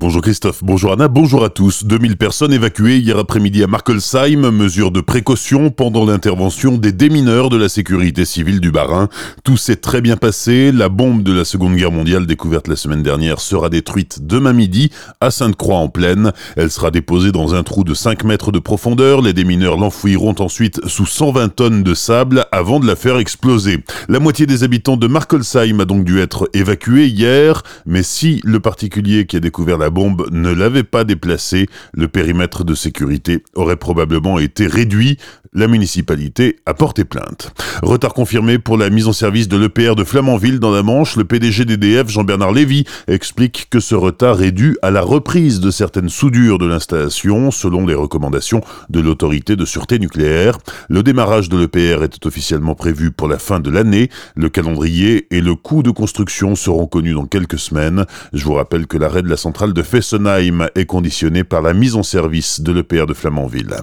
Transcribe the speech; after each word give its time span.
Bonjour 0.00 0.22
Christophe, 0.22 0.64
bonjour 0.64 0.94
Anna, 0.94 1.08
bonjour 1.08 1.44
à 1.44 1.50
tous. 1.50 1.84
2000 1.84 2.16
personnes 2.16 2.54
évacuées 2.54 2.96
hier 2.96 3.18
après-midi 3.18 3.62
à 3.62 3.66
Markelsheim, 3.66 4.50
mesure 4.50 4.92
de 4.92 5.02
précaution 5.02 5.68
pendant 5.68 6.06
l'intervention 6.06 6.78
des 6.78 6.90
démineurs 6.90 7.50
de 7.50 7.58
la 7.58 7.68
sécurité 7.68 8.24
civile 8.24 8.60
du 8.60 8.70
Bas-Rhin. 8.70 9.10
Tout 9.44 9.58
s'est 9.58 9.76
très 9.76 10.00
bien 10.00 10.16
passé. 10.16 10.72
La 10.72 10.88
bombe 10.88 11.22
de 11.22 11.34
la 11.34 11.44
Seconde 11.44 11.76
Guerre 11.76 11.92
mondiale 11.92 12.24
découverte 12.24 12.66
la 12.66 12.76
semaine 12.76 13.02
dernière 13.02 13.40
sera 13.40 13.68
détruite 13.68 14.26
demain 14.26 14.54
midi 14.54 14.90
à 15.20 15.30
Sainte-Croix 15.30 15.76
en 15.76 15.90
plaine. 15.90 16.32
Elle 16.56 16.70
sera 16.70 16.90
déposée 16.90 17.30
dans 17.30 17.54
un 17.54 17.62
trou 17.62 17.84
de 17.84 17.92
5 17.92 18.24
mètres 18.24 18.52
de 18.52 18.58
profondeur. 18.58 19.20
Les 19.20 19.34
démineurs 19.34 19.76
l'enfouiront 19.76 20.36
ensuite 20.38 20.80
sous 20.86 21.04
120 21.04 21.48
tonnes 21.50 21.82
de 21.82 21.92
sable 21.92 22.46
avant 22.52 22.80
de 22.80 22.86
la 22.86 22.96
faire 22.96 23.18
exploser. 23.18 23.84
La 24.08 24.18
moitié 24.18 24.46
des 24.46 24.64
habitants 24.64 24.96
de 24.96 25.08
Markelsheim 25.08 25.78
a 25.80 25.84
donc 25.84 26.04
dû 26.04 26.20
être 26.20 26.48
évacués 26.54 27.08
hier, 27.08 27.62
mais 27.84 28.02
si 28.02 28.40
le 28.44 28.60
particulier 28.60 29.26
qui 29.26 29.36
a 29.36 29.40
découvert 29.40 29.76
la 29.76 29.89
bombe 29.90 30.28
ne 30.30 30.50
l'avait 30.50 30.84
pas 30.84 31.04
déplacé, 31.04 31.66
le 31.92 32.08
périmètre 32.08 32.64
de 32.64 32.74
sécurité 32.74 33.42
aurait 33.54 33.76
probablement 33.76 34.38
été 34.38 34.66
réduit. 34.66 35.18
La 35.52 35.66
municipalité 35.66 36.60
a 36.64 36.74
porté 36.74 37.04
plainte. 37.04 37.52
Retard 37.82 38.14
confirmé 38.14 38.60
pour 38.60 38.78
la 38.78 38.88
mise 38.88 39.08
en 39.08 39.12
service 39.12 39.48
de 39.48 39.56
l'EPR 39.56 39.96
de 39.96 40.04
Flamanville 40.04 40.60
dans 40.60 40.70
la 40.70 40.84
Manche. 40.84 41.16
Le 41.16 41.24
PDG 41.24 41.64
d'EDF, 41.64 42.08
Jean-Bernard 42.08 42.52
Lévy, 42.52 42.84
explique 43.08 43.66
que 43.68 43.80
ce 43.80 43.96
retard 43.96 44.42
est 44.42 44.52
dû 44.52 44.78
à 44.80 44.92
la 44.92 45.02
reprise 45.02 45.58
de 45.58 45.72
certaines 45.72 46.08
soudures 46.08 46.58
de 46.58 46.66
l'installation, 46.66 47.50
selon 47.50 47.84
les 47.84 47.94
recommandations 47.94 48.60
de 48.90 49.00
l'autorité 49.00 49.56
de 49.56 49.64
sûreté 49.64 49.98
nucléaire. 49.98 50.56
Le 50.88 51.02
démarrage 51.02 51.48
de 51.48 51.58
l'EPR 51.58 52.04
était 52.04 52.28
officiellement 52.28 52.76
prévu 52.76 53.10
pour 53.10 53.26
la 53.26 53.40
fin 53.40 53.58
de 53.58 53.70
l'année. 53.70 54.08
Le 54.36 54.50
calendrier 54.50 55.26
et 55.34 55.40
le 55.40 55.56
coût 55.56 55.82
de 55.82 55.90
construction 55.90 56.54
seront 56.54 56.86
connus 56.86 57.14
dans 57.14 57.26
quelques 57.26 57.58
semaines. 57.58 58.06
Je 58.32 58.44
vous 58.44 58.54
rappelle 58.54 58.86
que 58.86 58.96
l'arrêt 58.96 59.22
de 59.22 59.28
la 59.28 59.36
centrale 59.36 59.72
de 59.72 59.79
Fessenheim 59.82 60.68
est 60.74 60.86
conditionné 60.86 61.44
par 61.44 61.62
la 61.62 61.72
mise 61.72 61.96
en 61.96 62.02
service 62.02 62.60
de 62.60 62.72
l'EPR 62.72 63.06
de 63.06 63.14
Flamanville. 63.14 63.76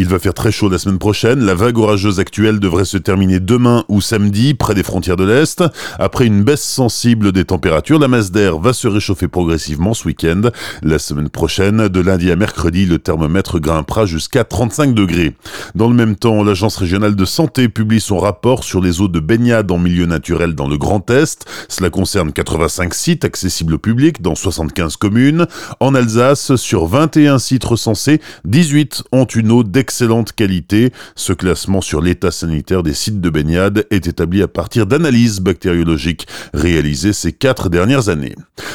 Il 0.00 0.06
va 0.06 0.20
faire 0.20 0.32
très 0.32 0.52
chaud 0.52 0.68
la 0.68 0.78
semaine 0.78 1.00
prochaine. 1.00 1.40
La 1.40 1.56
vague 1.56 1.76
orageuse 1.76 2.20
actuelle 2.20 2.60
devrait 2.60 2.84
se 2.84 2.98
terminer 2.98 3.40
demain 3.40 3.84
ou 3.88 4.00
samedi, 4.00 4.54
près 4.54 4.76
des 4.76 4.84
frontières 4.84 5.16
de 5.16 5.24
l'Est. 5.24 5.64
Après 5.98 6.24
une 6.24 6.44
baisse 6.44 6.62
sensible 6.62 7.32
des 7.32 7.44
températures, 7.44 7.98
la 7.98 8.06
masse 8.06 8.30
d'air 8.30 8.60
va 8.60 8.72
se 8.72 8.86
réchauffer 8.86 9.26
progressivement 9.26 9.94
ce 9.94 10.06
week-end. 10.06 10.42
La 10.84 11.00
semaine 11.00 11.28
prochaine, 11.28 11.88
de 11.88 12.00
lundi 12.00 12.30
à 12.30 12.36
mercredi, 12.36 12.86
le 12.86 13.00
thermomètre 13.00 13.58
grimpera 13.58 14.06
jusqu'à 14.06 14.44
35 14.44 14.94
degrés. 14.94 15.34
Dans 15.74 15.88
le 15.88 15.96
même 15.96 16.14
temps, 16.14 16.44
l'Agence 16.44 16.76
régionale 16.76 17.16
de 17.16 17.24
santé 17.24 17.68
publie 17.68 18.00
son 18.00 18.18
rapport 18.18 18.62
sur 18.62 18.80
les 18.80 19.00
eaux 19.00 19.08
de 19.08 19.18
baignade 19.18 19.72
en 19.72 19.78
milieu 19.78 20.06
naturel 20.06 20.54
dans 20.54 20.68
le 20.68 20.78
Grand 20.78 21.10
Est. 21.10 21.44
Cela 21.68 21.90
concerne 21.90 22.32
85 22.32 22.94
sites 22.94 23.24
accessibles 23.24 23.74
au 23.74 23.78
public 23.78 24.22
dans 24.22 24.36
75 24.36 24.96
communes. 24.96 25.48
En 25.80 25.96
Alsace, 25.96 26.54
sur 26.54 26.86
21 26.86 27.40
sites 27.40 27.64
recensés, 27.64 28.20
18 28.44 29.02
ont 29.10 29.24
une 29.24 29.50
eau 29.50 29.64
d'excellente 29.88 30.32
qualité. 30.32 30.92
Ce 31.16 31.32
classement 31.32 31.80
sur 31.80 32.02
l'état 32.02 32.30
sanitaire 32.30 32.82
des 32.82 32.92
sites 32.92 33.22
de 33.22 33.30
baignade 33.30 33.86
est 33.90 34.06
établi 34.06 34.42
à 34.42 34.48
partir 34.48 34.84
d'analyses 34.84 35.40
bactériologiques 35.40 36.26
réalisées 36.52 37.14
ces 37.14 37.32
quatre 37.32 37.70
dernières 37.70 38.10
années. 38.10 38.34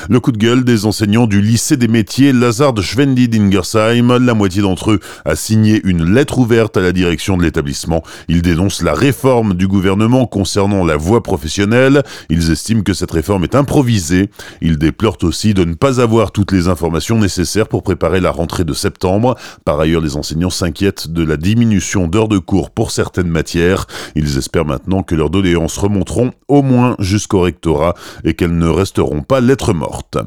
Le 0.09 0.19
coup 0.19 0.31
de 0.31 0.39
gueule 0.39 0.63
des 0.63 0.87
enseignants 0.87 1.27
du 1.27 1.39
lycée 1.39 1.77
des 1.77 1.87
métiers 1.87 2.33
Lazard 2.33 2.75
Schwendi 2.81 3.27
d'Ingersheim, 3.27 4.17
la 4.17 4.33
moitié 4.33 4.63
d'entre 4.63 4.91
eux 4.91 4.99
a 5.23 5.35
signé 5.35 5.81
une 5.83 6.15
lettre 6.15 6.39
ouverte 6.39 6.77
à 6.77 6.81
la 6.81 6.91
direction 6.91 7.37
de 7.37 7.43
l'établissement. 7.43 8.01
Ils 8.27 8.41
dénoncent 8.41 8.81
la 8.81 8.95
réforme 8.95 9.53
du 9.53 9.67
gouvernement 9.67 10.25
concernant 10.25 10.83
la 10.83 10.97
voie 10.97 11.21
professionnelle. 11.21 12.01
Ils 12.31 12.49
estiment 12.49 12.81
que 12.81 12.93
cette 12.93 13.11
réforme 13.11 13.43
est 13.43 13.53
improvisée. 13.53 14.31
Ils 14.61 14.79
déplorent 14.79 15.19
aussi 15.21 15.53
de 15.53 15.63
ne 15.63 15.75
pas 15.75 16.01
avoir 16.01 16.31
toutes 16.31 16.51
les 16.51 16.69
informations 16.69 17.19
nécessaires 17.19 17.67
pour 17.67 17.83
préparer 17.83 18.19
la 18.19 18.31
rentrée 18.31 18.63
de 18.63 18.73
septembre. 18.73 19.35
Par 19.63 19.79
ailleurs, 19.79 20.01
les 20.01 20.15
enseignants 20.15 20.49
s'inquiètent 20.49 21.02
de 21.09 21.23
la 21.23 21.37
diminution 21.37 22.07
d'heures 22.07 22.27
de 22.27 22.37
cours 22.37 22.69
pour 22.69 22.91
certaines 22.91 23.27
matières. 23.27 23.87
Ils 24.15 24.37
espèrent 24.37 24.65
maintenant 24.65 25.03
que 25.03 25.15
leurs 25.15 25.29
doléances 25.29 25.77
remonteront 25.77 26.31
au 26.47 26.61
moins 26.61 26.95
jusqu'au 26.99 27.41
rectorat 27.41 27.95
et 28.23 28.33
qu'elles 28.33 28.57
ne 28.57 28.67
resteront 28.67 29.21
pas 29.21 29.41
lettres 29.41 29.73
mortes. 29.73 30.17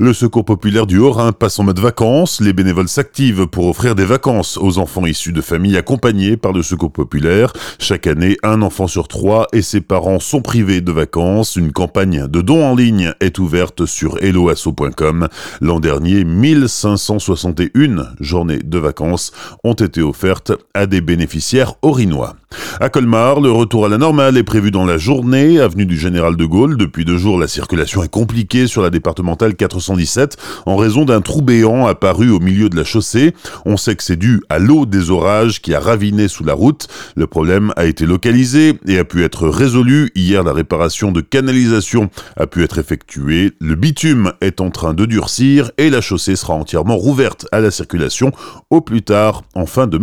Le 0.00 0.12
Secours 0.12 0.44
populaire 0.44 0.86
du 0.86 0.98
Haut-Rhin 0.98 1.32
passe 1.32 1.58
en 1.58 1.64
mode 1.64 1.78
vacances. 1.78 2.40
Les 2.40 2.52
bénévoles 2.52 2.88
s'activent 2.88 3.46
pour 3.46 3.66
offrir 3.66 3.94
des 3.94 4.04
vacances 4.04 4.58
aux 4.58 4.78
enfants 4.78 5.06
issus 5.06 5.32
de 5.32 5.40
familles 5.40 5.76
accompagnées 5.76 6.36
par 6.36 6.52
le 6.52 6.62
Secours 6.62 6.92
populaire. 6.92 7.52
Chaque 7.78 8.06
année, 8.06 8.36
un 8.42 8.62
enfant 8.62 8.86
sur 8.86 9.08
trois 9.08 9.46
et 9.52 9.62
ses 9.62 9.80
parents 9.80 10.20
sont 10.20 10.42
privés 10.42 10.80
de 10.80 10.92
vacances. 10.92 11.56
Une 11.56 11.72
campagne 11.72 12.26
de 12.26 12.40
dons 12.40 12.64
en 12.64 12.74
ligne 12.74 13.12
est 13.20 13.38
ouverte 13.38 13.86
sur 13.86 14.22
helloasso.com. 14.22 15.28
L'an 15.60 15.80
dernier, 15.80 16.24
1561 16.24 18.06
journées 18.20 18.58
de 18.58 18.78
vacances 18.78 19.32
ont 19.62 19.74
été 19.74 20.02
offertes 20.02 20.23
offerte 20.24 20.52
à 20.72 20.86
des 20.86 21.02
bénéficiaires 21.02 21.74
orinois. 21.82 22.34
À 22.80 22.88
Colmar, 22.88 23.40
le 23.40 23.50
retour 23.50 23.84
à 23.84 23.88
la 23.88 23.98
normale 23.98 24.36
est 24.36 24.44
prévu 24.44 24.70
dans 24.70 24.84
la 24.84 24.96
journée, 24.96 25.60
avenue 25.60 25.86
du 25.86 25.98
Général 25.98 26.36
de 26.36 26.44
Gaulle. 26.44 26.76
Depuis 26.76 27.04
deux 27.04 27.18
jours, 27.18 27.38
la 27.38 27.46
circulation 27.46 28.02
est 28.02 28.08
compliquée 28.08 28.66
sur 28.66 28.80
la 28.80 28.90
départementale 28.90 29.54
417 29.54 30.36
en 30.66 30.76
raison 30.76 31.04
d'un 31.04 31.20
trou 31.20 31.42
béant 31.42 31.86
apparu 31.86 32.30
au 32.30 32.40
milieu 32.40 32.68
de 32.68 32.76
la 32.76 32.84
chaussée. 32.84 33.34
On 33.66 33.76
sait 33.76 33.96
que 33.96 34.02
c'est 34.02 34.16
dû 34.16 34.40
à 34.48 34.58
l'eau 34.58 34.86
des 34.86 35.10
orages 35.10 35.60
qui 35.60 35.74
a 35.74 35.80
raviné 35.80 36.26
sous 36.28 36.44
la 36.44 36.54
route. 36.54 36.88
Le 37.16 37.26
problème 37.26 37.72
a 37.76 37.84
été 37.84 38.06
localisé 38.06 38.78
et 38.86 38.98
a 38.98 39.04
pu 39.04 39.24
être 39.24 39.48
résolu. 39.48 40.10
Hier, 40.14 40.42
la 40.42 40.52
réparation 40.52 41.12
de 41.12 41.20
canalisation 41.20 42.08
a 42.36 42.46
pu 42.46 42.62
être 42.62 42.78
effectuée. 42.78 43.52
Le 43.60 43.74
bitume 43.74 44.32
est 44.40 44.60
en 44.60 44.70
train 44.70 44.94
de 44.94 45.04
durcir 45.04 45.70
et 45.76 45.90
la 45.90 46.00
chaussée 46.00 46.36
sera 46.36 46.54
entièrement 46.54 46.96
rouverte 46.96 47.46
à 47.52 47.60
la 47.60 47.70
circulation 47.70 48.32
au 48.70 48.80
plus 48.80 49.02
tard 49.02 49.42
en 49.54 49.66
fin 49.66 49.86
de 49.86 49.98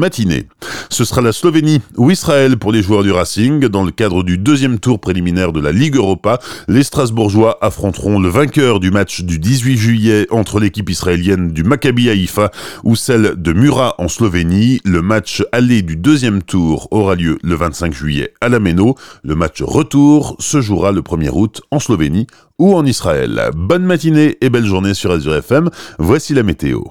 Ce 0.89 1.05
sera 1.05 1.21
la 1.21 1.31
Slovénie 1.31 1.81
ou 1.97 2.11
Israël 2.11 2.57
pour 2.57 2.71
les 2.71 2.81
joueurs 2.83 3.03
du 3.03 3.11
Racing. 3.11 3.67
Dans 3.67 3.83
le 3.83 3.91
cadre 3.91 4.23
du 4.23 4.37
deuxième 4.37 4.79
tour 4.79 4.99
préliminaire 4.99 5.53
de 5.53 5.61
la 5.61 5.71
Ligue 5.71 5.95
Europa, 5.95 6.39
les 6.67 6.83
Strasbourgeois 6.83 7.57
affronteront 7.61 8.19
le 8.19 8.29
vainqueur 8.29 8.79
du 8.79 8.91
match 8.91 9.21
du 9.21 9.39
18 9.39 9.77
juillet 9.77 10.27
entre 10.29 10.59
l'équipe 10.59 10.89
israélienne 10.89 11.53
du 11.53 11.63
Maccabi 11.63 12.09
Haïfa 12.09 12.51
ou 12.83 12.95
celle 12.95 13.35
de 13.37 13.53
Murat 13.53 13.95
en 13.99 14.07
Slovénie. 14.07 14.81
Le 14.83 15.01
match 15.01 15.43
aller 15.51 15.81
du 15.81 15.95
deuxième 15.95 16.43
tour 16.43 16.87
aura 16.91 17.15
lieu 17.15 17.37
le 17.41 17.55
25 17.55 17.93
juillet 17.93 18.33
à 18.41 18.49
la 18.49 18.59
Méno. 18.59 18.95
Le 19.23 19.35
match 19.35 19.61
retour 19.61 20.35
se 20.39 20.61
jouera 20.61 20.91
le 20.91 21.01
1er 21.01 21.29
août 21.31 21.61
en 21.71 21.79
Slovénie 21.79 22.27
ou 22.59 22.75
en 22.75 22.85
Israël. 22.85 23.49
Bonne 23.55 23.83
matinée 23.83 24.37
et 24.41 24.49
belle 24.49 24.65
journée 24.65 24.93
sur 24.93 25.11
Azure 25.11 25.35
FM. 25.35 25.69
Voici 25.99 26.33
la 26.33 26.43
météo. 26.43 26.81